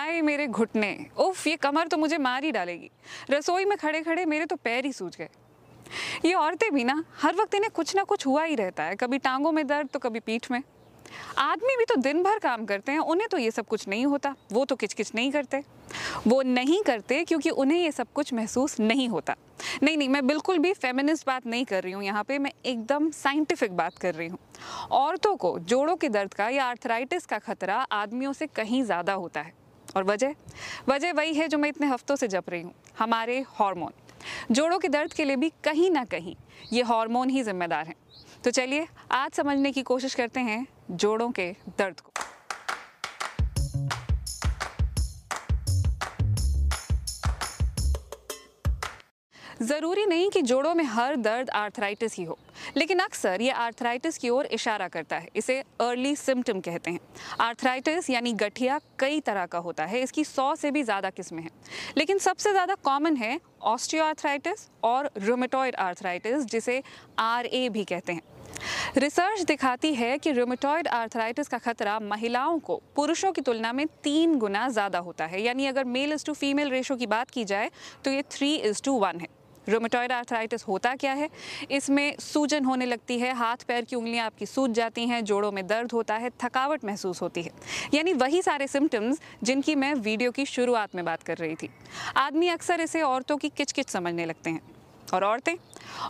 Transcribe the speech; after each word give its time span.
हाय 0.00 0.20
मेरे 0.22 0.46
घुटने। 0.46 0.88
उफ, 1.18 1.46
ये 1.46 1.56
कमर 1.56 1.88
तो 1.88 1.96
मुझे 1.96 2.18
मार 2.18 2.44
ही 2.44 2.50
डालेगी। 2.52 2.90
रसोई 3.30 3.64
में 3.64 3.76
खड़े 3.78 4.00
खड़े 4.02 4.24
मेरे 4.26 4.44
तो 4.46 4.56
पैर 4.56 4.84
ही 4.84 4.92
सूज 4.92 5.16
गए। 5.16 5.28
ये 6.24 6.32
औरतें 6.34 6.70
भी 6.74 6.84
ना, 6.84 7.02
हर 7.22 7.34
वक्त 7.36 7.54
इन्हें 7.54 7.70
कुछ 7.70 7.94
ना 7.96 8.02
कुछ 8.02 8.26
हुआ 8.26 8.44
ही 8.44 8.54
रहता 8.54 8.82
है, 8.82 8.96
कभी 8.96 9.18
टांगों 9.18 9.52
में 9.52 9.66
दर्द 9.66 9.88
तो 9.88 9.98
कभी 9.98 10.20
पीठ 10.20 10.50
में। 10.50 10.62
आदमी 11.38 11.76
भी 11.76 11.84
तो 11.84 11.96
दिन 11.96 12.22
भर 12.22 12.38
काम 12.38 12.64
करते 12.66 12.92
हैं, 12.92 12.98
उन्हें 12.98 13.28
तो 13.28 13.38
ये 13.38 13.50
सब 13.50 13.66
कुछ 13.66 13.86
नहीं 13.88 14.06
होता, 14.06 14.34
वो 14.52 14.64
तो 14.64 14.76
किचकिच 14.76 15.14
नहीं 15.14 15.30
करते। 15.32 15.62
वो 16.26 16.40
नहीं 16.42 16.82
करते 16.82 17.22
क्योंकि 17.24 17.50
उन्हें 17.50 17.78
ये 17.78 17.92
सब 17.92 18.12
कुछ 18.14 18.32
महसूस 18.34 18.80
नहीं 18.80 19.08
होता। 19.08 19.36
नहीं 19.82 19.96
नहीं, 19.96 20.08
मैं 20.08 20.26
बिल्कुल 20.26 20.58
भी 20.58 20.72
फेमिनिस्ट 20.74 21.26
बात 21.26 21.46
नहीं 21.46 21.64
कर 21.64 21.82
रही 21.82 21.92
हूँ 21.92 22.02
यहाँ 22.04 22.24
पे, 22.24 22.38
मैं 22.38 22.52
एकदम 22.66 23.10
साइंटिफिक 23.12 23.76
बात 23.76 23.98
कर 23.98 24.14
रही 24.14 24.28
हूँ। 24.28 24.38
औरतों 24.90 25.36
को 25.36 25.58
जोड़ों 25.58 25.96
के 25.96 26.08
दर्द 26.08 26.34
का 26.34 26.48
या 26.48 26.64
आर्थराइटिस 26.64 27.26
का 27.26 27.38
खतरा 27.40 27.86
आदमियों 27.92 28.32
से 28.32 28.46
कहीं 28.46 28.82
ज़्यादा 28.84 29.12
होता 29.14 29.40
है। 29.40 29.58
और 29.96 30.04
वजह? 30.04 30.34
वजह 30.88 31.12
वही 31.12 31.34
है 31.34 31.48
जो 31.48 31.58
मैं 31.58 31.68
इतने 31.68 31.86
हफ्तों 31.86 32.16
से 32.16 32.28
जप 32.28 32.50
रही 32.50 32.62
हूँ, 32.62 32.74
हमारे 32.98 33.40
हार्मोन 33.48 33.92
जोड़ों 34.50 34.78
के 34.78 34.88
दर्द 34.88 35.12
के 35.12 35.24
लिए 35.24 35.36
भी 35.36 35.52
कहीं 35.64 35.90
ना 35.90 36.04
कहीं 36.04 36.34
ये 36.72 36.82
हार्मोन 36.82 37.30
ही 37.30 37.42
जिम्मेदार 37.42 37.86
हैं। 37.86 37.94
तो 38.44 38.50
चलिए, 38.50 38.86
आज 39.12 39.32
समझने 39.32 39.72
की 39.72 39.82
कोशिश 39.82 40.14
करते 40.14 40.40
हैं 40.40 40.66
जोड़ों 40.90 41.30
के 41.30 41.50
दर्द 41.78 42.00
को। 42.00 42.12
ज़रूरी 49.62 50.04
नहीं 50.06 50.28
कि 50.30 50.42
जोड़ों 50.42 50.74
में 50.74 50.84
हर 50.84 51.16
दर्द 51.16 51.50
आर्थराइटिस 51.50 52.16
ही 52.16 52.24
हो। 52.24 52.38
लेकिन 52.76 52.98
अक्सर 53.00 53.42
ये 53.42 53.50
आर्थराइटिस 53.52 54.18
की 54.18 54.28
ओर 54.30 54.46
इशारा 54.48 54.88
करता 54.88 55.16
है, 55.16 55.28
इसे 55.36 55.58
अर्ली 55.80 56.14
सिम्टम 56.16 56.60
कहते 56.60 56.90
हैं। 56.90 57.00
आर्थराइटिस 57.40 58.10
यानी 58.10 58.32
गठिया 58.34 58.78
कई 58.98 59.20
तरह 59.20 59.46
का 59.46 59.58
होता 59.60 59.84
है, 59.84 60.00
इसकी 60.00 60.24
सौ 60.24 60.54
से 60.54 60.70
भी 60.70 60.82
ज़्यादा 60.82 61.10
किस्में 61.10 61.42
हैं। 61.42 61.50
लेकिन 61.96 62.18
सबसे 62.20 62.50
ज़्यादा 62.50 62.74
कॉमन 62.84 63.16
है 63.16 63.38
ऑस्टियोआर्थराइटिस 63.64 64.68
और 64.84 65.10
रोमेटॉइड 65.18 65.76
आर्थराइटिस 65.76 66.44
जिसे 66.46 66.82
आरए 67.20 67.68
भी 67.68 67.84
कहते 67.84 68.12
हैं। 68.12 68.22
रिसर्च 68.96 69.42
दिखाती 69.42 69.92
है 69.94 70.16
कि 70.18 70.32
रोमेटॉइड 70.32 70.88
आर्थराइटिस 70.88 71.48
का 71.48 71.58
खतरा 71.58 71.98
महिलाओं 72.00 72.58
को 72.58 72.80
पुरुषों 72.96 73.32
की 73.32 73.40
तुलना 73.40 73.72
में 73.72 73.86
तीन 74.04 74.38
गुना 74.38 74.68
ज़्यादा 74.68 74.98
होता 75.00 75.26
है। 75.26 75.42
यानी 75.42 75.66
अगर 75.66 75.84
male 75.86 76.12
is 76.12 76.24
to 76.26 76.32
female 76.34 76.70
ratio 76.70 76.96
की 76.96 77.06
बात 77.08 77.30
की 77.30 77.44
जाए 77.44 77.70
तो 78.04 78.10
ये 78.10 78.22
थ्री 78.30 78.54
इज़ 78.54 78.82
टू 78.82 78.98
वन 78.98 79.20
है। 79.20 79.28
रोमेटॉइड 79.68 80.12
आर्थराइटिस 80.12 80.64
होता 80.64 80.94
क्या 80.94 81.12
है? 81.12 81.28
इसमें 81.70 82.16
सूजन 82.18 82.64
होने 82.64 82.86
लगती 82.86 83.18
है, 83.18 83.34
हाथ 83.34 83.56
पैर 83.56 83.84
की 83.84 83.96
उंगलियाँ 83.96 84.26
आपकी 84.26 84.46
सूज 84.46 84.70
जाती 84.70 85.06
हैं, 85.06 85.24
जोड़ों 85.24 85.52
में 85.52 85.66
दर्द 85.66 85.92
होता 85.92 86.14
है, 86.14 86.30
थकावट 86.30 86.84
महसूस 86.84 87.22
होती 87.22 87.42
है। 87.42 87.50
यानी 87.94 88.12
वही 88.12 88.42
सारे 88.42 88.66
सिम्टम्स 88.66 89.20
जिनकी 89.42 89.74
मैं 89.74 89.94
वीडियो 89.94 90.30
की 90.30 90.46
शुरुआत 90.46 90.94
में 90.94 91.04
बात 91.04 91.22
कर 91.22 91.36
रही 91.36 91.54
थी। 91.54 91.70
आदमी 92.16 92.48
अक्सर 92.48 92.80
इसे 92.80 93.02
औरतों 93.02 93.36
की 93.36 93.48
किचकिच 93.48 93.88
समझने 93.88 94.26
लगते 94.26 94.50
हैं। 94.50 94.60
और 95.14 95.24
औरतें? 95.24 95.54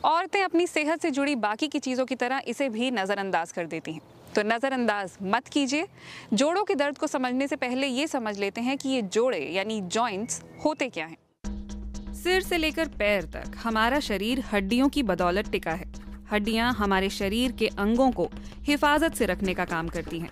औरतें 0.05 0.43
अपनी 0.43 0.67
सेहत 0.67 1.03
से 1.03 1.11
जुड़ी 1.11 1.35
बाकी 1.35 1.69
की 1.69 1.79
चीज़ों 1.79 2.07
की 2.07 2.15
तरह 2.15 2.43
इसे 2.47 2.69
भी 2.69 2.91
नज़रअंदाज 2.91 3.53
कर 3.53 3.67
देती 3.67 3.93
हैं। 3.93 4.01
तो 4.35 4.43
नज़रअंदाज 4.43 5.17
मत 5.23 5.49
कीजिए। 5.49 5.87
जोड़ों 6.33 6.65
के 6.65 6.75
दर्द 6.75 6.99
को 6.99 7.07
समझने 7.07 7.49
से 7.49 7.57
पहले 7.57 7.87
ये 7.87 8.07
समझ 8.07 8.39
लेते 8.39 8.61
हैं 8.61 8.77
कि 8.79 8.89
ये 8.89 9.03
जोड़े, 9.03 9.39
यानी 9.39 9.81
जॉइंट्स 9.81 10.43
होते 10.65 10.89
क्या 10.89 11.07
हैं। 11.07 11.17
सिर 12.25 12.41
से 12.41 12.57
लेकर 12.59 12.89
पैर 12.89 13.25
तक 13.25 13.53
हमारा 13.57 14.01
शरीर 14.01 14.41
हड्डियों 14.53 14.89
की 14.89 15.03
बदौलत 15.03 15.49
टिका 15.51 15.71
है। 15.71 15.87
हड्डियाँ 16.33 16.73
हमारे 16.73 17.09
शरीर 17.11 17.53
के 17.53 17.67
अंगों 17.67 18.11
को 18.11 18.29
हिफाजत 18.63 19.15
से 19.15 19.27
रखने 19.27 19.55
का 19.55 19.65
काम 19.65 19.89
करती 19.89 20.19
हैं। 20.19 20.31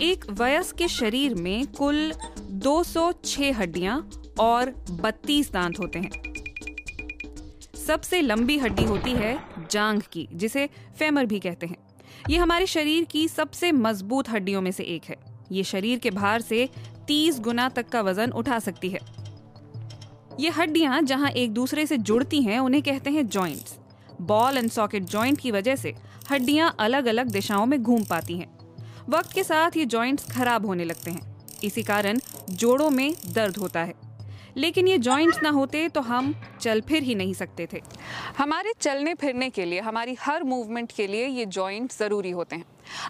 एक 0.00 0.24
वयस्क 0.30 0.76
के 0.76 0.88
शरीर 0.88 1.34
में 1.34 1.66
कुल 1.66 2.12
206 2.62 3.52
हड्डियाँ 3.52 4.10
और 4.40 4.70
32 5.02 5.52
दांत 5.52 5.78
होते 5.78 5.98
हैं। 5.98 6.10
सबसे 7.86 8.20
लंबी 8.20 8.58
हड्डी 8.58 8.84
होती 8.84 9.10
है 9.10 9.38
जांग 9.70 10.02
की, 10.12 10.28
जिसे 10.32 10.68
फेमर 10.98 11.26
भी 11.26 11.40
कहते 11.40 11.66
हैं। 11.66 11.76
ये 12.30 12.38
हमारे 12.38 12.66
शरीर 12.66 13.04
की 13.04 13.28
सबसे 13.28 13.72
मज़बूत 13.72 14.30
हड्डियों 14.30 14.60
में 14.60 14.70
से 14.70 14.84
एक 14.84 15.04
है। 15.04 15.16
ये 15.52 15.64
शरीर 15.64 15.98
के 15.98 16.10
भार 16.10 16.40
से 16.40 16.68
30 17.06 17.40
गुना 17.40 17.68
तक 17.68 17.88
का 17.88 18.00
वज़न 18.00 18.30
उठा 18.30 18.58
सकती 18.58 18.88
है। 18.88 19.21
ये 20.40 20.50
हड्डियाँ 20.50 21.00
जहाँ 21.02 21.30
एक 21.30 21.52
दूसरे 21.52 21.84
से 21.86 21.96
जुड़ती 21.98 22.40
हैं, 22.42 22.58
उन्हें 22.58 22.82
कहते 22.82 23.10
हैं 23.10 23.26
joints 23.28 23.76
ball 24.20 24.58
and 24.58 24.70
socket 24.70 25.02
joint 25.02 25.40
की 25.40 25.50
वजह 25.50 25.76
से 25.76 25.94
हड्डियाँ 26.30 26.74
अलग 26.78 27.06
अलग 27.06 27.30
दिशाओं 27.30 27.66
में 27.66 27.82
घूम 27.82 28.04
पाती 28.04 28.36
हैं। 28.38 28.46
वक्त 29.08 29.32
के 29.32 29.44
साथ 29.44 29.76
ये 29.76 29.84
जॉइंट्स 29.84 30.30
खराब 30.30 30.66
होने 30.66 30.84
लगते 30.84 31.10
हैं। 31.10 31.36
इसी 31.64 31.82
कारण 31.82 32.18
जोड़ों 32.50 32.90
में 32.90 33.14
दर्द 33.28 33.56
होता 33.56 33.80
है। 33.80 33.94
लेकिन 34.56 34.88
ये 34.88 34.98
जॉइंट्स 34.98 35.42
ना 35.42 35.50
होते 35.50 35.88
तो 35.88 36.00
हम 36.00 36.34
चल 36.60 36.80
फिर 36.80 37.02
ही 37.02 37.14
नहीं 37.14 37.34
सकते 37.34 37.66
थे। 37.72 37.80
हमारे 38.38 38.72
चलने 38.80 39.14
फिरने 39.14 39.48
के 39.50 39.64
लिए, 39.64 39.80
हमारी 39.80 40.16
हर 40.20 40.42
मूवमेंट 40.42 40.92
के 40.92 41.06
लिए 41.06 41.26
ये 41.26 41.46
जॉइंट 41.46 41.92
ज़रूरी 41.92 42.30
होते 42.30 42.56
हैं। 42.56 42.64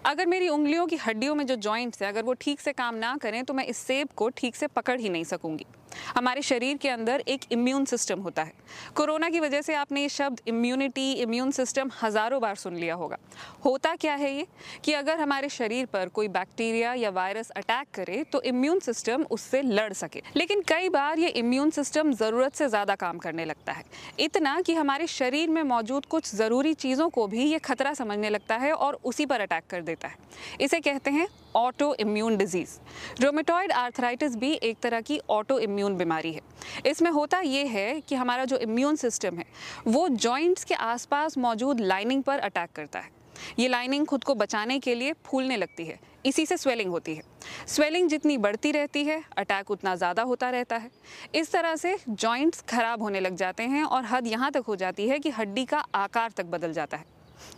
अगर 0.05 0.25
मेरी 0.25 0.47
उंगलियों 0.47 0.85
की 0.87 0.95
हड्डियों 0.95 1.35
में 1.35 1.45
जो 1.45 1.55
जॉइंट्स 1.55 2.01
हैं, 2.01 2.09
अगर 2.09 2.23
वो 2.23 2.33
ठीक 2.33 2.59
से 2.59 2.73
काम 2.73 2.95
ना 2.95 3.15
करें 3.21 3.43
तो 3.43 3.53
मैं 3.53 3.65
इस 3.65 3.77
सेब 3.77 4.09
को 4.15 4.29
ठीक 4.29 4.55
से 4.55 4.67
पकड़ 4.67 4.99
ही 4.99 5.09
नहीं 5.09 5.23
सकूँगी। 5.23 5.65
हमारे 6.15 6.41
शरीर 6.41 6.77
के 6.77 6.89
अंदर 6.89 7.23
एक 7.27 7.41
इम्यून 7.51 7.85
सिस्टम 7.85 8.19
होता 8.19 8.43
है। 8.43 8.53
कोरोना 8.95 9.29
की 9.29 9.39
वजह 9.39 9.61
से 9.61 9.73
आपने 9.75 10.01
ये 10.01 10.09
शब्द 10.09 10.41
इम्यूनिटी 10.47 11.11
इम्यून 11.13 11.51
सिस्टम 11.51 11.91
हज़ारों 12.01 12.41
बार 12.41 12.55
सुन 12.55 12.75
लिया 12.75 12.95
होगा। 12.95 13.17
होता 13.65 13.95
क्या 13.95 14.15
है 14.15 14.33
ये? 14.35 14.47
कि 14.83 14.93
अगर 14.93 15.19
हमारे 15.19 15.49
शरीर 15.49 15.85
पर 15.85 16.07
कोई 16.09 16.27
बैक्टीरिया 16.29 16.93
या 16.93 17.09
वायरस 17.11 17.49
अटैक 17.51 17.87
करे 17.93 18.23
तो 18.23 18.41
इम्यून 18.43 18.79
सिस्टम 18.79 19.23
उससे 19.31 19.61
लड़ 19.61 19.91
सके। 19.93 20.21
लेकिन 20.35 20.61
कई 20.67 20.89
बार 20.89 21.19
ये 21.19 21.27
इम्यून 21.29 21.69
सिस्टम 21.71 22.13
ज़रूरत 22.13 22.55
से 22.55 22.67
ज़्यादा 22.69 22.95
काम 22.95 23.17
करने 23.17 23.45
लगता 23.45 23.71
है। 23.71 23.83
इतना 24.19 24.59
कि 24.61 24.73
हमारे 24.73 25.07
शरीर 25.09 25.49
में 25.49 25.61
मौजूद 25.65 26.05
कुछ 26.05 26.33
ज़रूरी 26.35 26.73
चीज़ों 26.75 27.09
को 27.09 27.27
भी 27.27 27.45
ये 27.45 27.59
खतरा 27.59 27.93
समझने 27.93 28.29
लगता 28.29 28.55
है 28.57 28.71
और 28.73 28.99
उसी 29.03 29.25
पर 29.25 29.41
अटैक 29.41 29.63
कर 29.69 29.81
देता 29.81 30.07
है। 30.07 30.15
इसे 30.61 30.79
कहते 30.79 31.11
हैं 31.11 31.27
auto 31.55 31.93
immune 31.99 32.37
disease 32.37 32.77
rheumatoid 33.21 33.71
arthritis 33.71 34.35
भी 34.35 34.51
एक 34.53 34.79
तरह 34.79 35.01
की 35.01 35.19
ऑटो 35.29 35.59
इम्यून 35.59 35.97
बीमारी 35.97 36.31
है। 36.33 36.41
इसमें 36.85 37.11
होता 37.11 37.39
ये 37.39 37.65
है 37.65 37.99
कि 38.01 38.15
हमारा 38.15 38.45
जो 38.45 38.57
इम्यून 38.57 38.95
सिस्टम 38.95 39.37
है, 39.37 39.45
वो 39.87 40.07
जॉइंट्स 40.09 40.63
के 40.63 40.73
आसपास 40.75 41.37
मौजूद 41.37 41.79
लाइनिंग 41.79 42.23
पर 42.23 42.39
अटैक 42.39 42.71
करता 42.75 42.99
है। 42.99 43.21
ये 43.59 43.67
लाइनिंग 43.67 44.05
खुद 44.05 44.23
को 44.23 44.35
बचाने 44.35 44.79
के 44.79 44.95
लिए 44.95 45.13
फूलने 45.25 45.57
लगती 45.57 45.85
है। 45.85 45.99
इसी 46.25 46.45
से 46.45 46.57
स्वेलिंग 46.57 46.89
होती 46.89 47.15
है। 47.15 47.23
स्वेलिंग 47.67 48.09
जितनी 48.09 48.37
बढ़ती 48.37 48.71
रहती 48.71 49.03
है 49.03 49.21
अटैक 49.37 49.71
उतना 49.71 49.95
ज़्यादा 49.95 50.23
होता 50.23 50.49
रहता 50.49 50.77
है। 50.77 50.89
इस 51.35 51.51
तरह 51.51 51.75
से 51.75 51.97
जॉइंट्स 52.09 52.61
खराब 52.61 53.01
होने 53.01 53.19
लग 53.19 53.35
जाते 53.35 53.63
हैं 53.63 53.83
और 53.83 54.05
हद 54.05 54.27
यहाँ 54.27 54.51
तक 54.51 54.63
हो 54.67 54.75
जाती 54.75 55.07
है 55.07 55.19
कि 55.19 55.29
हड्डी 55.29 55.65
का 55.65 55.83
आकार 55.95 56.31
तक 56.31 56.45
बदल 56.45 56.73
जाता 56.73 56.97
है। 56.97 57.05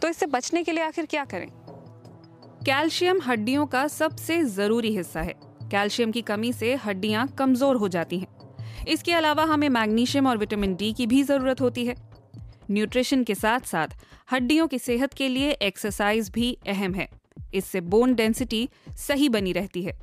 तो 0.02 0.08
इससे 0.08 0.26
बचने 0.28 0.64
के 0.64 0.72
लिए 0.72 0.84
आखिर 0.84 1.06
क्या 1.06 1.26
करें? 1.26 1.48
कैल्शियम 2.66 3.20
हड्डियों 3.22 3.66
का 3.66 3.88
सबसे 3.88 4.42
ज़रूरी 4.44 4.96
हिस्सा 4.96 5.22
है। 5.22 5.34
कैल्शियम 5.72 6.12
की 6.12 6.22
कमी 6.22 6.52
से 6.54 6.74
हड्डियाँ 6.76 7.28
कमज़ोर 7.40 7.76
हो 7.76 7.88
जाती 7.88 8.18
हैं। 8.20 8.86
इसके 8.88 9.12
अलावा 9.14 9.44
हमें 9.44 9.68
मैग्नीशियम 9.70 10.28
और 10.28 10.38
विटामिन 10.38 10.74
डी 10.76 10.92
की 10.94 11.08
भी 11.08 11.22
ज़रूरत 11.24 11.62
होती 11.62 11.86
है। 11.86 11.96
न्यूट्रिशन 12.72 13.24
के 13.24 13.36
साथ 13.36 13.68
साथ 13.68 13.96
हड्डियों 14.32 14.68
की 14.68 14.80
सेहत 14.80 15.14
के 15.14 15.28
लिए 15.28 15.52
एक्सरसाइज 15.52 16.30
भी 16.30 16.52
अहम 16.68 16.94
है। 16.94 17.08
इससे 17.54 17.82
बोन 17.82 18.16
डेंसिटी 18.16 18.68
सही 18.98 19.30
बनी 19.30 19.52
रहती 19.52 19.84
है। 19.84 19.98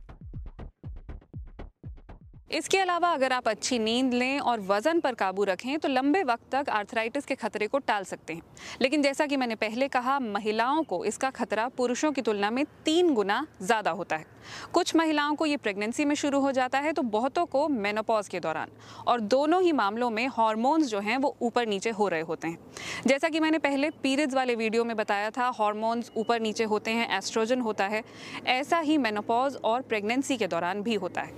इसके 2.52 2.78
अलावा 2.78 3.08
अगर 3.10 3.32
आप 3.32 3.48
अच्छी 3.48 3.78
नींद 3.78 4.14
लें 4.14 4.38
और 4.40 4.60
वज़न 4.60 5.00
पर 5.00 5.14
काबू 5.14 5.44
रखें 5.44 5.78
तो 5.78 5.88
लंबे 5.88 6.22
वक्त 6.22 6.50
तक 6.52 6.68
आर्थराइटिस 6.70 7.24
के 7.24 7.34
खतरे 7.34 7.66
को 7.66 7.78
टाल 7.80 8.04
सकते 8.04 8.32
हैं। 8.32 8.42
लेकिन 8.82 9.02
जैसा 9.02 9.26
कि 9.26 9.36
मैंने 9.36 9.54
पहले 9.54 9.88
कहा, 9.88 10.18
महिलाओं 10.20 10.82
को 10.82 11.04
इसका 11.04 11.30
खतरा 11.30 11.68
पुरुषों 11.68 12.12
की 12.12 12.22
तुलना 12.22 12.50
में 12.50 12.64
तीन 12.84 13.14
गुना 13.14 13.46
ज़्यादा 13.62 13.90
होता 13.90 14.16
है। 14.16 14.30
कुछ 14.72 14.94
महिलाओं 14.96 15.34
को 15.34 15.46
ये 15.46 15.56
प्रेगनेंसी 15.56 16.04
में 16.04 16.14
शुरू 16.14 16.40
हो 16.40 16.52
जाता 16.52 16.78
है 16.78 16.92
तो 16.92 17.02
बहुतों 17.02 17.44
को 17.46 17.66
मेनोपॉज 17.68 18.28
के 18.28 18.40
दौरान। 18.40 18.70
और 19.06 19.20
दोनों 19.20 19.62
ही 19.62 19.72
मामलों 19.72 20.10
में 20.10 20.26
हॉर्मोन्स 20.28 20.86
जो 20.88 21.00
हैं, 21.00 21.16
वो 21.16 21.36
ऊपर 21.42 21.66
नीचे 21.66 21.90
हो 21.90 22.08
रहे 22.08 22.20
होते 22.20 22.48
हैं। 22.48 22.58
जैसा 23.06 23.28
कि 23.28 23.40
मैंने 23.40 23.58
पहले 23.60 23.90
पीरियड्स 24.02 24.34
वाले 24.34 24.54
वीडियो 24.54 24.84
में 24.84 24.96
बताया 24.96 25.30
था, 25.30 25.46
हॉर्मोन्स 25.50 26.10
ऊपर 26.16 26.40
नीचे 26.40 26.64
होते 26.64 26.90
हैं, 26.90 27.08
एस्ट्रोजन 27.18 27.60
होता 27.60 27.86
है, 27.86 28.02
ऐसा 28.48 28.78
ही 28.80 28.98
मेनोपॉज 28.98 29.56
और 29.64 29.82
प्रेगनेंसी 29.82 30.36
के 30.36 30.46
दौरान 30.46 30.82
भी 30.82 30.94
होता 30.94 31.20
है। 31.20 31.32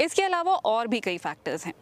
इसके 0.00 0.22
अलावा 0.22 0.54
और 0.64 0.86
भी 0.86 1.00
कई 1.00 1.18
फैक्टर्स 1.18 1.66
हैं। 1.66 1.72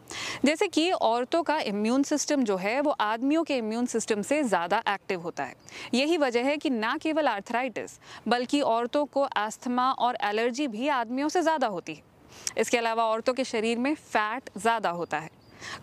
जैसे 0.45 0.67
कि 0.67 0.89
औरतों 0.91 1.41
का 1.43 1.59
इम्यून 1.61 2.03
सिस्टम 2.03 2.43
जो 2.43 2.57
है, 2.57 2.79
वो 2.81 2.91
आदमियों 2.91 3.43
के 3.43 3.57
इम्यून 3.57 3.85
सिस्टम 3.85 4.21
से 4.21 4.41
ज़्यादा 4.43 4.81
एक्टिव 4.89 5.21
होता 5.21 5.43
है। 5.43 5.55
यही 5.93 6.17
वजह 6.17 6.45
है 6.45 6.57
कि 6.57 6.69
ना 6.69 6.95
केवल 6.97 7.27
आर्थराइटिस 7.27 7.99
बल्कि 8.27 8.61
औरतों 8.63 9.05
को 9.07 9.27
एस्थमा 9.37 9.91
और 9.91 10.17
एलर्जी 10.23 10.67
भी 10.67 10.87
आदमियों 10.89 11.29
से 11.29 11.41
ज़्यादा 11.41 11.67
होती 11.67 11.93
है। 11.93 12.03
इसके 12.57 12.77
अलावा 12.77 13.05
औरतों 13.05 13.33
के 13.33 13.43
शरीर 13.45 13.77
में 13.77 13.93
फैट 13.95 14.49
ज़्यादा 14.57 14.89
होता 14.91 15.19
है, 15.19 15.29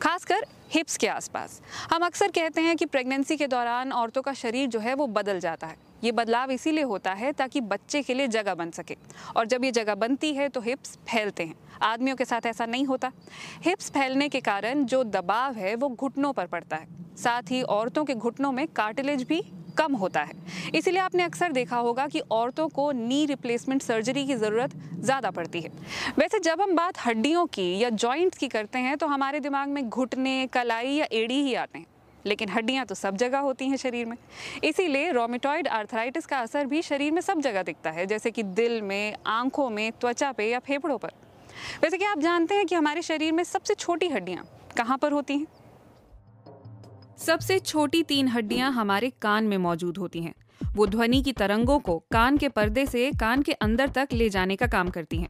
खासकर 0.02 0.44
हिप्स 0.70 0.96
के 0.96 1.08
आसपास। 1.08 1.60
हम 1.92 2.04
अक्सर 2.04 2.30
कहते 2.30 2.60
हैं 2.60 2.76
कि 2.76 2.86
प्रेगनेंसी 2.86 3.36
के 3.36 3.46
दौरान 3.46 3.92
औरतों 3.92 4.22
का 4.22 4.32
शरीर 4.34 4.68
जो 4.68 4.80
है, 4.80 4.94
वो 4.94 5.06
बदल 5.08 5.40
जाता 5.40 5.66
है। 5.66 5.76
ये 6.04 6.12
बदलाव 6.12 6.50
इसीलिए 6.50 6.84
होता 6.84 7.12
है 7.12 7.32
ताकि 7.32 7.60
बच्चे 7.62 8.02
के 8.02 8.14
लिए 8.14 8.28
जगह 8.28 8.54
बन 8.54 8.70
सके। 8.70 8.96
और 9.36 9.46
जब 9.46 9.64
ये 9.64 9.70
जगह 9.72 9.94
बनती 9.96 10.32
है 10.34 10.48
तो 10.48 10.60
हिप्स 10.60 10.96
फैलते 11.08 11.44
हैं। 11.44 11.54
आदमियों 11.82 12.16
के 12.16 12.24
साथ 12.24 12.46
ऐसा 12.46 12.66
नहीं 12.66 12.84
होता। 12.86 13.10
हिप्स 13.64 13.90
फैलने 13.90 14.28
के 14.28 14.40
कारण 14.42 14.84
जो 14.84 15.02
दबाव 15.06 15.54
है 15.54 15.74
वो 15.74 15.88
घुटनों 15.90 16.32
पर 16.32 16.46
पड़ता 16.46 16.76
है। 16.76 16.86
साथ 17.16 17.50
ही 17.50 17.62
औरतों 17.62 18.04
के 18.04 18.14
घुटनों 18.14 18.52
में 18.52 18.66
कार्टिलेज 18.68 19.22
भी 19.22 19.42
कम 19.78 19.94
होता 19.96 20.20
है। 20.20 20.32
इसीलिए 20.74 21.00
आपने 21.00 21.22
अक्सर 21.22 21.52
देखा 21.52 21.76
होगा 21.78 22.06
कि 22.08 22.20
औरतों 22.32 22.66
को 22.68 22.90
नी 22.92 23.24
रिप्लेसमेंट 23.26 23.82
सर्जरी 23.82 24.26
की 24.26 24.34
ज़रूरत 24.36 24.74
ज़्यादा 25.00 25.30
पड़ती 25.30 25.60
है। 25.60 25.70
वैसे 26.18 26.38
जब 26.40 26.60
हम 26.60 26.74
बात 26.76 26.98
हड्डियों 26.98 27.44
की 27.46 27.66
या 27.78 27.90
जॉइंट्स 27.92 28.38
की 28.38 28.48
करते 28.48 28.78
हैं 28.78 28.96
तो 28.96 29.06
हमारे 29.06 29.40
दिमाग 29.40 29.68
में 29.68 29.88
घुटने, 29.88 30.46
कलाई 30.46 30.92
या 30.92 31.06
एड़ी 31.12 31.42
ही 31.42 31.54
आते 31.56 31.78
हैं। 31.78 31.86
लेकिन 32.26 32.48
हड्डियाँ 32.48 32.84
तो 32.86 32.94
सब 32.94 33.16
जगह 33.16 33.38
होती 33.38 33.68
हैं 33.68 33.76
शरीर 33.76 34.06
में। 34.06 34.16
इसीलिए 34.64 35.10
रोमेटॉइड 35.12 35.68
आर्थराइटिस 35.68 36.26
का 36.26 36.38
असर 36.38 36.66
भी 36.66 36.82
शरीर 36.82 37.12
में 37.12 37.20
सब 37.20 37.40
जगह 37.40 37.62
दिखता 37.62 37.90
है, 37.90 38.06
जैसे 38.06 38.30
कि 38.30 38.42
दिल 38.42 38.82
में, 38.82 39.16
आँखों 39.26 39.70
में, 39.70 39.92
त्वचा 39.92 40.32
पे 40.32 40.50
या 40.50 40.58
फेफड़ों 40.58 40.98
पर। 40.98 41.12
वैसे 41.82 41.98
कि 41.98 42.04
आप 42.04 42.18
जानते 42.18 42.54
हैं 42.54 42.66
कि 42.66 42.74
हमारे 42.74 43.02
शरीर 43.02 43.32
में 43.32 43.44
सबसे 43.44 43.74
छोटी 43.74 44.08
हड्डियाँ 44.08 44.46
कहाँ 44.76 44.98
पर 44.98 45.12
होती 45.12 45.38
हैं? 45.38 45.46
सबसे 47.18 47.58
छोटी 47.58 48.02
तीन 48.02 48.28
हड्डियाँ 48.28 48.72
हमारे 48.72 49.12
कान 49.22 49.44
में 49.44 49.58
मौजूद 49.58 49.98
होती 49.98 50.22
हैं। 50.22 50.34
वो 50.74 50.86
ध्वनि 50.86 51.22
की 51.22 51.32
तरंगों 51.32 51.78
को 51.78 51.98
कान 52.12 52.38
के 52.38 52.48
पर्दे 52.48 52.86
से 52.86 53.10
कान 53.10 53.42
के 53.42 53.52
अंदर 53.52 53.88
तक 53.88 54.08
ले 54.12 54.28
जाने 54.28 54.56
का 54.56 54.66
काम 54.66 54.88
करती 54.88 55.16
हैं। 55.16 55.28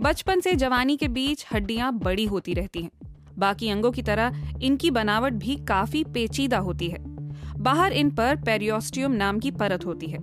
बचपन 0.00 0.40
से 0.40 0.52
जवानी 0.52 0.96
के 0.96 1.08
बीच 1.08 1.46
हड्डियाँ 1.52 1.92
बड़ी 1.92 2.24
होती 2.24 2.54
रहती 2.54 2.82
हैं। 2.82 2.90
बाकी 3.38 3.68
अंगों 3.68 3.90
की 3.90 4.02
तरह 4.02 4.32
इनकी 4.62 4.90
बनावट 4.90 5.32
भी 5.32 5.56
काफ़ी 5.56 6.04
पेचीदा 6.04 6.58
होती 6.58 6.88
है। 6.88 6.98
बाहर 7.58 7.92
इन 7.92 8.10
पर 8.10 8.36
पेरियोस्टियम 8.36 9.12
नाम 9.12 9.38
की 9.38 9.50
परत 9.50 9.86
होती 9.86 10.06
है। 10.06 10.18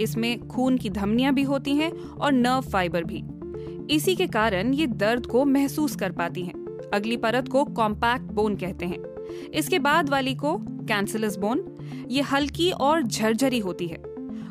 इसमें 0.00 0.48
खून 0.48 0.78
की 0.78 0.90
धमनियाँ 0.90 1.34
भी 1.34 1.42
होती 1.42 1.74
हैं 1.74 1.92
और 1.92 2.32
नर्व 2.32 2.60
फाइबर 2.60 3.04
भी। 3.04 3.24
इसी 3.94 4.14
के 4.14 4.26
कारण 4.26 4.74
ये 4.74 4.86
दर्द 4.86 5.26
को 5.26 5.44
महसूस 5.44 5.96
कर 5.96 6.12
पाती 6.12 6.42
हैं। 6.42 6.54
अगली 6.94 7.16
परत 7.16 7.48
को 7.48 7.64
कॉम्पैक्ट 7.64 8.24
बोन 8.24 8.56
कहते 8.56 8.86
हैं। 8.86 8.98
इसके 9.54 9.78
बाद 9.78 10.08
वाली 10.08 10.34
को 10.34 10.58
कैंसिलस 10.60 11.36
बोन 11.36 11.76
ये 12.08 12.22
हल्की 12.22 12.70
और 12.70 13.02
झरझरी 13.02 13.58
होती 13.58 13.86
है। 13.86 13.98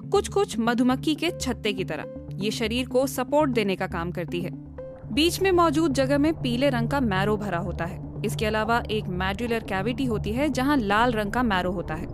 कुछ 0.10 0.28
कुछ 0.28 0.60
मधुमक्खी 0.60 1.16
के 1.16 1.32
छत्ते 1.42 1.74
की 1.74 1.84
तरह। 1.84 2.28
ये 2.44 2.52
शरीर 2.52 2.88
को 2.88 3.08
सपोर्ट 3.08 3.52
देने 3.52 3.76
का 3.76 3.88
काम 3.88 4.12
करती 4.12 4.42
है। 4.42 4.67
बीच 5.08 5.40
में 5.42 5.52
मौजूद 5.52 5.94
जगह 5.94 6.18
में 6.18 6.34
पीले 6.34 6.70
रंग 6.70 6.90
का 6.90 7.00
मैरो 7.00 7.36
भरा 7.38 7.58
होता 7.58 7.86
है। 7.86 8.22
इसके 8.26 8.46
अलावा 8.46 8.82
एक 8.92 9.06
मैड्यूलर 9.08 9.64
कैविटी 9.64 10.06
होती 10.06 10.32
है, 10.32 10.50
जहाँ 10.50 10.78
लाल 10.78 11.12
रंग 11.12 11.32
का 11.32 11.44
मैरो 11.44 11.72
होता 11.72 11.94
है। 11.94 12.08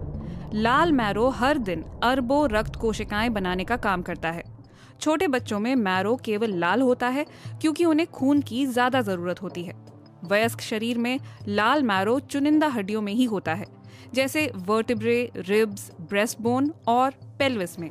लाल 0.53 0.91
मैरो 0.91 1.27
हर 1.29 1.57
दिन 1.59 1.83
अरबों 2.03 2.47
रक्त 2.49 2.75
कोशिकाएँ 2.75 3.29
बनाने 3.29 3.63
का 3.63 3.77
काम 3.77 4.01
करता 4.01 4.31
है। 4.31 4.43
छोटे 5.01 5.27
बच्चों 5.27 5.59
में 5.59 5.75
मैरो 5.75 6.15
केवल 6.15 6.53
लाल 6.53 6.81
होता 6.81 7.07
है, 7.07 7.25
क्योंकि 7.61 7.85
उन्हें 7.85 8.07
खून 8.07 8.41
की 8.41 8.65
ज़्यादा 8.65 9.01
ज़रूरत 9.01 9.41
होती 9.41 9.63
है। 9.63 9.73
वयस्क 10.25 10.61
शरीर 10.61 10.97
में 10.97 11.19
लाल 11.47 11.83
मैरो 11.83 12.19
चुनिंदा 12.19 12.67
हड्डियों 12.67 13.01
में 13.01 13.13
ही 13.13 13.23
होता 13.25 13.53
है, 13.53 13.65
जैसे 14.13 14.51
वर्टिब्रे, 14.57 15.31
रिब्स 15.37 15.91
ब्रेस्ट 16.01 16.41
बोन 16.41 16.71
और 16.87 17.13
पेल्विस 17.39 17.79
में। 17.79 17.89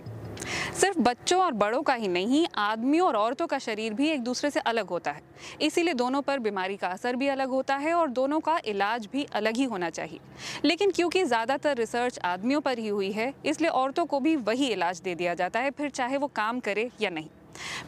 सिर्फ़ 0.74 0.98
बच्चों 1.00 1.40
और 1.40 1.52
बड़ों 1.54 1.82
का 1.82 1.94
ही 1.94 2.08
नहीं, 2.08 2.46
आदमियों 2.56 3.06
और 3.06 3.16
औरतों 3.16 3.46
का 3.46 3.58
शरीर 3.58 3.94
भी 3.94 4.08
एक 4.08 4.22
दूसरे 4.22 4.50
से 4.50 4.60
अलग 4.62 4.88
होता 4.88 5.10
है। 5.10 5.22
इसीलिए 5.62 5.94
दोनों 5.94 6.22
पर 6.22 6.38
बीमारी 6.38 6.76
का 6.76 6.88
असर 6.88 7.16
भी 7.16 7.28
अलग 7.28 7.48
होता 7.48 7.76
है 7.76 7.94
और 7.94 8.10
दोनों 8.10 8.40
का 8.40 8.58
इलाज 8.66 9.08
भी 9.12 9.26
अलग 9.34 9.56
ही 9.56 9.64
होना 9.64 9.90
चाहिए। 9.90 10.20
लेकिन 10.64 10.90
क्योंकि 10.90 11.24
ज़्यादातर 11.24 11.76
रिसर्च 11.76 12.18
आदमियों 12.24 12.60
पर 12.60 12.78
ही 12.78 12.88
हुई 12.88 13.10
है, 13.12 13.32
इसलिए 13.44 13.70
औरतों 13.70 14.04
को 14.04 14.20
भी 14.20 14.34
वही 14.38 14.68
इलाज 14.68 15.00
दे 15.00 15.14
दिया 15.14 15.34
जाता 15.34 15.60
है, 15.60 15.70
फिर 15.70 15.90
चाहे 15.90 16.16
वो 16.16 16.26
काम 16.28 16.60
करे 16.60 16.90
या 17.00 17.10
नहीं। 17.10 17.28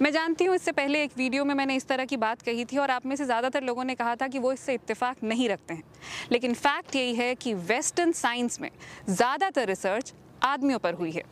मैं 0.03 0.11
जानती 0.12 0.44
हूँ, 0.44 0.55
इससे 0.55 0.73
पहले 0.73 1.03
एक 1.03 1.11
वीडियो 1.17 1.44
में 1.44 1.55
मैंने 1.55 1.77
इस 1.77 1.87
तरह 1.88 2.05
की 2.05 2.17
बात 2.17 2.43
कही 2.43 2.65
थी 2.65 2.79
और 2.79 2.91
आप 2.91 3.06
में 3.06 3.15
से 3.17 3.25
ज़्यादातर 3.25 3.62
लोगों 3.62 3.85
ने 3.85 3.94
कहा 3.94 4.15
था 4.17 4.29
कि 4.29 4.38
वो 4.38 4.53
इससे 4.53 4.75
इत्तेफाक 4.75 5.23
नहीं 5.25 5.49
रखते 5.49 5.75
हैं। 5.75 5.82
लेकिन 6.32 6.55
फैक्ट 6.55 6.97
यही 6.97 7.15
है 7.15 7.35
कि 7.35 7.55
वेस्टर्न 7.55 8.12
साइंस 8.15 8.61
में 8.61 8.70
ज़्यादातर 9.09 9.67
रिसर्च 9.67 10.12
आदमियों 10.44 10.79
पर 10.79 10.94
हुई 10.94 11.11
है। 11.11 11.23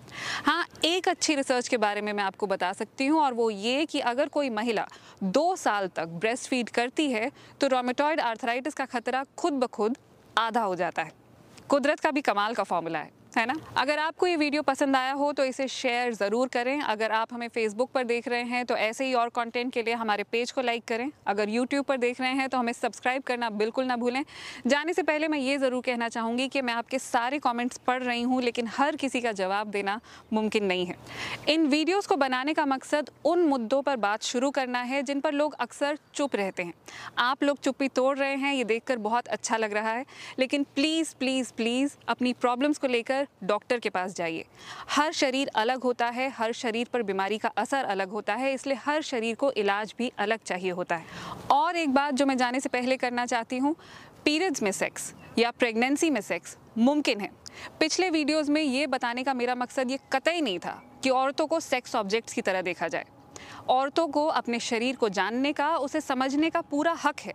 हाँ 0.44 0.64
एक 0.84 1.08
अच्छी 1.08 1.34
रिसर्च 1.34 1.68
के 1.68 1.76
बारे 1.76 2.00
में 2.00 2.12
मैं 2.12 2.24
आपको 2.24 2.46
बता 2.46 2.72
सकती 2.72 3.06
हूँ 3.06 3.20
और 3.20 3.34
वो 3.34 3.48
ये 3.50 3.84
कि 3.86 4.00
अगर 4.00 4.28
कोई 4.28 4.50
महिला 4.50 4.86
दो 5.24 5.54
साल 5.56 5.88
तक 5.88 6.08
ब्रेस्ट 6.20 6.48
फ़ीड 6.50 6.68
करती 6.70 7.10
है 7.10 7.30
तो 7.60 7.66
रोमेटॉइड 7.68 8.20
आर्थराइटिस 8.20 8.74
का 8.74 8.84
खतरा 8.86 9.24
खुद 9.38 9.52
ब 9.54 9.66
खुद 9.68 9.98
आधा 10.38 10.60
हो 10.60 10.76
जाता 10.76 11.02
है। 11.02 11.12
कुदरत 11.68 12.00
का 12.00 12.10
भी 12.10 12.20
कमाल 12.20 12.54
का 12.54 12.62
फॉर्मूला 12.62 12.98
है। 12.98 13.10
है 13.32 13.44
ना? 13.46 13.54
अगर 13.76 13.98
आपको 13.98 14.26
ये 14.26 14.36
वीडियो 14.36 14.62
पसंद 14.62 14.96
आया 14.96 15.12
हो 15.12 15.32
तो 15.32 15.44
इसे 15.44 15.66
शेयर 15.68 16.12
ज़रूर 16.14 16.48
करें। 16.48 16.80
अगर 16.82 17.12
आप 17.12 17.32
हमें 17.32 17.46
फेसबुक 17.48 17.90
पर 17.90 18.04
देख 18.04 18.28
रहे 18.28 18.42
हैं 18.42 18.64
तो 18.66 18.76
ऐसे 18.76 19.04
ही 19.04 19.14
और 19.14 19.28
कंटेंट 19.28 19.72
के 19.72 19.82
लिए 19.82 19.94
हमारे 19.94 20.22
पेज 20.22 20.50
को 20.52 20.60
लाइक 20.60 20.84
करें। 20.84 21.10
अगर 21.26 21.48
यूट्यूब 21.48 21.84
पर 21.84 21.96
देख 21.98 22.20
रहे 22.20 22.32
हैं 22.32 22.48
तो 22.48 22.58
हमें 22.58 22.72
सब्सक्राइब 22.72 23.22
करना 23.22 23.50
बिल्कुल 23.52 23.84
ना 23.84 23.96
भूलें। 23.96 24.22
जाने 24.66 24.92
से 24.92 25.02
पहले 25.02 25.28
मैं 25.28 25.38
ये 25.38 25.56
ज़रूर 25.58 25.82
कहना 25.82 26.08
चाहूँगी 26.08 26.48
कि 26.48 26.62
मैं 26.62 26.74
आपके 26.74 26.98
सारे 26.98 27.38
कॉमेंट्स 27.38 27.78
पढ़ 27.86 28.02
रही 28.02 28.22
हूँ, 28.22 28.40
लेकिन 28.42 28.68
हर 28.68 28.96
किसी 28.96 29.20
का 29.20 29.32
जवाब 29.32 29.70
देना 29.70 29.98
मुमकिन 30.32 30.64
नहीं 30.64 30.86
है। 30.86 30.96
इन 31.48 31.66
वीडियोज़ 31.68 32.08
को 32.08 32.16
बनाने 32.16 32.54
का 32.54 32.66
मकसद 32.66 33.10
उन 33.24 33.42
मुद्दों 33.44 33.80
पर 33.82 33.96
बात 33.98 34.22
शुरू 34.24 34.50
करना 34.50 34.80
है, 34.80 35.02
जिन 35.02 35.20
पर 35.20 35.32
लोग 35.32 35.54
अक्सर 35.60 35.98
चुप 36.14 36.36
रहते 36.36 36.62
हैं। 36.62 36.74
आप 37.20 37.42
लोग 37.42 37.58
चुप्पी 37.60 37.88
तोड़ 37.90 38.16
रहे 38.18 38.34
हैं, 38.34 38.54
ये 38.54 38.64
देखकर 38.64 38.98
बहुत 39.00 39.28
अच्छा 39.28 39.56
लग 39.56 39.72
रहा 39.72 39.90
है। 39.90 40.04
लेकिन 40.38 40.66
प्लीज़ 40.74 41.14
प्लीज़ 41.18 41.52
प्लीज़ 41.52 41.96
अपनी 42.08 42.32
प्रॉब्लम्स 42.34 42.78
को 42.78 42.86
लेकर 42.88 43.21
लेकर 43.22 43.46
डॉक्टर 43.46 43.78
के 43.78 43.90
पास 43.90 44.14
जाइए। 44.14 44.44
हर 44.90 45.12
शरीर 45.12 45.48
अलग 45.48 45.82
होता 45.82 46.06
है, 46.06 46.28
हर 46.30 46.52
शरीर 46.52 46.88
पर 46.92 47.02
बीमारी 47.02 47.38
का 47.38 47.48
असर 47.48 47.84
अलग 47.84 48.08
होता 48.08 48.34
है, 48.34 48.52
इसलिए 48.54 48.76
हर 48.76 49.02
शरीर 49.02 49.34
को 49.34 49.52
इलाज 49.52 49.94
भी 49.98 50.12
अलग 50.18 50.38
चाहिए 50.38 50.70
होता 50.70 50.96
है। 50.96 51.06
और 51.50 51.76
एक 51.76 51.94
बात 51.94 52.14
जो 52.14 52.26
मैं 52.26 52.36
जाने 52.36 52.60
से 52.60 52.68
पहले 52.68 52.96
करना 52.96 53.26
चाहती 53.26 53.58
हूँ, 53.58 53.76
पीरियड्स 54.24 54.62
में 54.62 54.72
सेक्स 54.72 55.14
या 55.38 55.50
प्रेगनेंसी 55.50 56.10
में 56.10 56.20
सेक्स 56.20 56.56
मुमकिन 56.78 57.20
है। 57.20 57.30
पिछले 57.80 58.10
वीडियोस 58.10 58.48
में 58.48 58.62
ये 58.62 58.86
बताने 58.86 59.22
का 59.22 59.34
मेरा 59.34 59.54
मकसद 59.54 59.90
ये 59.90 59.98
कतई 60.12 60.40
नहीं 60.40 60.58
था 60.58 60.82
कि 61.02 61.10
औरतों 61.10 61.46
को 61.46 61.60
सेक्स 61.60 61.96
ऑब्जेक्ट्स 61.96 62.32
की 62.32 62.42
तरह 62.42 62.62
देखा 62.62 62.88
जाए। 62.88 63.04
औरतों 63.68 64.08
को 64.08 64.26
अपने 64.26 64.60
शरीर 64.60 64.96
को 64.96 65.08
जानने 65.08 65.52
का, 65.52 65.76
उसे 65.76 66.00
समझने 66.00 66.50
का 66.50 66.60
पूरा 66.60 66.92
हक 66.92 67.20
है। 67.20 67.34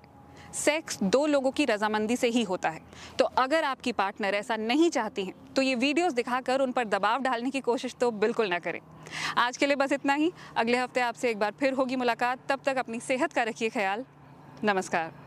सेक्स 0.57 0.99
दो 1.03 1.25
लोगों 1.25 1.51
की 1.51 1.65
रजामंदी 1.65 2.15
से 2.15 2.27
ही 2.27 2.43
होता 2.43 2.69
है। 2.69 2.81
तो 3.19 3.25
अगर 3.37 3.63
आपकी 3.63 3.91
पार्टनर 3.93 4.35
ऐसा 4.35 4.55
नहीं 4.57 4.89
चाहती 4.89 5.23
हैं 5.25 5.33
तो 5.53 5.61
ये 5.61 5.75
वीडियोस 5.77 6.13
दिखाकर 6.13 6.61
उन 6.61 6.71
पर 6.71 6.85
दबाव 6.87 7.21
डालने 7.21 7.49
की 7.49 7.59
कोशिश 7.61 7.95
तो 7.95 8.11
बिल्कुल 8.13 8.49
ना 8.49 8.59
करें। 8.59 8.79
आज 9.37 9.57
के 9.57 9.65
लिए 9.65 9.75
बस 9.75 9.91
इतना 9.91 10.13
ही। 10.13 10.31
अगले 10.57 10.77
हफ़्ते 10.77 11.01
आपसे 11.01 11.29
एक 11.29 11.39
बार 11.39 11.53
फिर 11.59 11.73
होगी 11.73 11.95
मुलाकात। 11.95 12.39
तब 12.49 12.59
तक 12.65 12.77
अपनी 12.77 12.99
सेहत 13.01 13.33
का 13.33 13.43
रखिए 13.43 13.69
ख्याल। 13.69 14.05
नमस्कार। 14.63 15.26